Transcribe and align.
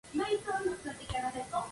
Lleida 0.15 0.59
y 0.65 0.67
Orihuela. 0.67 1.67